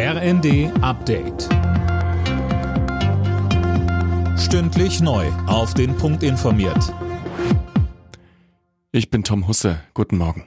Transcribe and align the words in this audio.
RND 0.00 0.70
Update. 0.80 1.48
Stündlich 4.38 5.00
neu. 5.00 5.26
Auf 5.48 5.74
den 5.74 5.96
Punkt 5.96 6.22
informiert. 6.22 6.94
Ich 8.92 9.10
bin 9.10 9.24
Tom 9.24 9.48
Husse. 9.48 9.80
Guten 9.94 10.16
Morgen. 10.16 10.46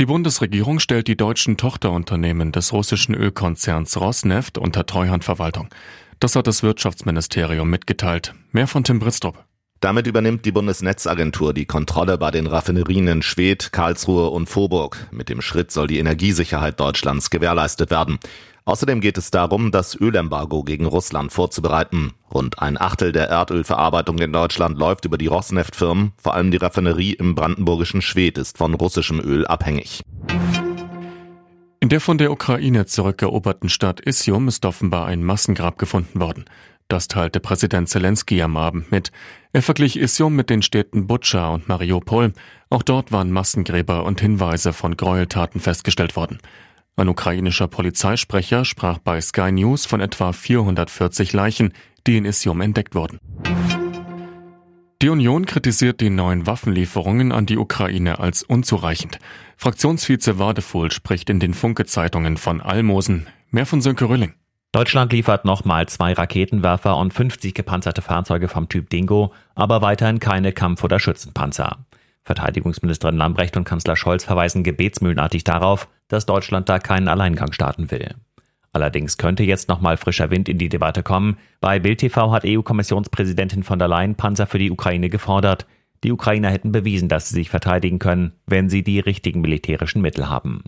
Die 0.00 0.06
Bundesregierung 0.06 0.80
stellt 0.80 1.06
die 1.06 1.16
deutschen 1.16 1.56
Tochterunternehmen 1.56 2.50
des 2.50 2.72
russischen 2.72 3.14
Ölkonzerns 3.14 4.00
Rosneft 4.00 4.58
unter 4.58 4.86
Treuhandverwaltung. 4.86 5.68
Das 6.18 6.34
hat 6.34 6.48
das 6.48 6.64
Wirtschaftsministerium 6.64 7.70
mitgeteilt. 7.70 8.34
Mehr 8.50 8.66
von 8.66 8.82
Tim 8.82 8.98
Bristrup. 8.98 9.44
Damit 9.80 10.06
übernimmt 10.06 10.44
die 10.44 10.52
Bundesnetzagentur 10.52 11.54
die 11.54 11.64
Kontrolle 11.64 12.18
bei 12.18 12.30
den 12.30 12.46
Raffinerien 12.46 13.08
in 13.08 13.22
Schwedt, 13.22 13.72
Karlsruhe 13.72 14.28
und 14.28 14.46
Vorburg. 14.46 15.08
Mit 15.10 15.30
dem 15.30 15.40
Schritt 15.40 15.70
soll 15.70 15.86
die 15.86 15.98
Energiesicherheit 15.98 16.78
Deutschlands 16.78 17.30
gewährleistet 17.30 17.90
werden. 17.90 18.18
Außerdem 18.66 19.00
geht 19.00 19.16
es 19.16 19.30
darum, 19.30 19.70
das 19.70 19.98
Ölembargo 19.98 20.64
gegen 20.64 20.84
Russland 20.84 21.32
vorzubereiten. 21.32 22.12
Rund 22.32 22.60
ein 22.60 22.78
Achtel 22.78 23.12
der 23.12 23.30
Erdölverarbeitung 23.30 24.18
in 24.18 24.34
Deutschland 24.34 24.78
läuft 24.78 25.06
über 25.06 25.16
die 25.16 25.28
Rosneft-Firmen. 25.28 26.12
Vor 26.18 26.34
allem 26.34 26.50
die 26.50 26.58
Raffinerie 26.58 27.14
im 27.14 27.34
brandenburgischen 27.34 28.02
Schwedt 28.02 28.36
ist 28.36 28.58
von 28.58 28.74
russischem 28.74 29.18
Öl 29.18 29.46
abhängig. 29.46 30.02
In 31.82 31.88
der 31.88 32.02
von 32.02 32.18
der 32.18 32.30
Ukraine 32.30 32.84
zurückeroberten 32.84 33.70
Stadt 33.70 34.06
Isium 34.06 34.48
ist 34.48 34.66
offenbar 34.66 35.06
ein 35.06 35.24
Massengrab 35.24 35.78
gefunden 35.78 36.20
worden. 36.20 36.44
Das 36.88 37.08
teilte 37.08 37.40
Präsident 37.40 37.88
Zelensky 37.88 38.42
am 38.42 38.58
Abend 38.58 38.92
mit. 38.92 39.10
Er 39.54 39.62
verglich 39.62 39.98
Isium 39.98 40.36
mit 40.36 40.50
den 40.50 40.60
Städten 40.60 41.06
Butscha 41.06 41.48
und 41.48 41.68
Mariupol. 41.68 42.34
Auch 42.68 42.82
dort 42.82 43.12
waren 43.12 43.30
Massengräber 43.30 44.04
und 44.04 44.20
Hinweise 44.20 44.74
von 44.74 44.94
Gräueltaten 44.94 45.58
festgestellt 45.58 46.16
worden. 46.16 46.36
Ein 46.96 47.08
ukrainischer 47.08 47.66
Polizeisprecher 47.66 48.66
sprach 48.66 48.98
bei 48.98 49.18
Sky 49.18 49.50
News 49.50 49.86
von 49.86 50.02
etwa 50.02 50.34
440 50.34 51.32
Leichen, 51.32 51.72
die 52.06 52.18
in 52.18 52.26
Isium 52.26 52.60
entdeckt 52.60 52.94
wurden. 52.94 53.20
Die 55.02 55.08
Union 55.08 55.46
kritisiert 55.46 56.02
die 56.02 56.10
neuen 56.10 56.46
Waffenlieferungen 56.46 57.32
an 57.32 57.46
die 57.46 57.56
Ukraine 57.56 58.18
als 58.18 58.42
unzureichend. 58.42 59.18
Fraktionsvize 59.56 60.38
Wadefuhl 60.38 60.92
spricht 60.92 61.30
in 61.30 61.40
den 61.40 61.54
Funke-Zeitungen 61.54 62.36
von 62.36 62.60
Almosen. 62.60 63.26
Mehr 63.50 63.64
von 63.64 63.80
Sönke 63.80 64.10
Rülling. 64.10 64.34
Deutschland 64.72 65.10
liefert 65.14 65.46
nochmal 65.46 65.88
zwei 65.88 66.12
Raketenwerfer 66.12 66.98
und 66.98 67.14
50 67.14 67.54
gepanzerte 67.54 68.02
Fahrzeuge 68.02 68.48
vom 68.48 68.68
Typ 68.68 68.90
Dingo, 68.90 69.32
aber 69.54 69.80
weiterhin 69.80 70.20
keine 70.20 70.52
Kampf- 70.52 70.84
oder 70.84 71.00
Schützenpanzer. 71.00 71.78
Verteidigungsministerin 72.22 73.16
Lambrecht 73.16 73.56
und 73.56 73.64
Kanzler 73.64 73.96
Scholz 73.96 74.24
verweisen 74.24 74.64
gebetsmühlenartig 74.64 75.44
darauf, 75.44 75.88
dass 76.08 76.26
Deutschland 76.26 76.68
da 76.68 76.78
keinen 76.78 77.08
Alleingang 77.08 77.52
starten 77.52 77.90
will. 77.90 78.16
Allerdings 78.72 79.18
könnte 79.18 79.42
jetzt 79.42 79.68
nochmal 79.68 79.96
frischer 79.96 80.30
Wind 80.30 80.48
in 80.48 80.58
die 80.58 80.68
Debatte 80.68 81.02
kommen. 81.02 81.38
Bei 81.60 81.78
Bild 81.78 81.98
TV 81.98 82.30
hat 82.30 82.44
EU-Kommissionspräsidentin 82.46 83.64
von 83.64 83.78
der 83.78 83.88
Leyen 83.88 84.14
Panzer 84.14 84.46
für 84.46 84.58
die 84.58 84.70
Ukraine 84.70 85.08
gefordert. 85.08 85.66
Die 86.04 86.12
Ukrainer 86.12 86.50
hätten 86.50 86.72
bewiesen, 86.72 87.08
dass 87.08 87.28
sie 87.28 87.34
sich 87.34 87.50
verteidigen 87.50 87.98
können, 87.98 88.32
wenn 88.46 88.70
sie 88.70 88.82
die 88.82 89.00
richtigen 89.00 89.40
militärischen 89.40 90.00
Mittel 90.02 90.28
haben. 90.28 90.62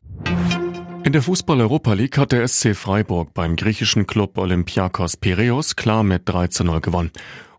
In 1.05 1.13
der 1.13 1.23
Fußball-Europa 1.23 1.95
League 1.95 2.19
hat 2.19 2.33
der 2.33 2.47
SC 2.47 2.77
Freiburg 2.77 3.35
beim 3.35 3.57
griechischen 3.57 4.07
Club 4.07 4.39
Olympiakos 4.39 5.17
Piraeus 5.17 5.75
klar 5.75 6.03
mit 6.03 6.23
3 6.27 6.49
zu 6.49 6.65
0 6.65 6.81
gewonnen. 6.81 7.11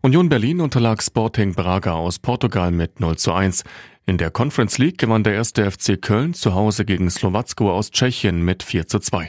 Union 0.02 0.28
Berlin 0.28 0.60
unterlag 0.60 1.02
Sporting 1.02 1.54
Braga 1.54 1.92
aus 1.92 2.18
Portugal 2.18 2.70
mit 2.70 3.00
0 3.00 3.16
zu 3.16 3.32
1. 3.32 3.64
In 4.06 4.18
der 4.18 4.30
Conference 4.30 4.78
League 4.78 4.98
gewann 4.98 5.24
der 5.24 5.34
erste 5.34 5.70
FC 5.70 6.00
Köln 6.00 6.34
zu 6.34 6.54
Hause 6.54 6.84
gegen 6.84 7.10
Slowacko 7.10 7.72
aus 7.72 7.90
Tschechien 7.90 8.42
mit 8.42 8.62
4 8.62 8.86
zu 8.86 8.98
2. 8.98 9.28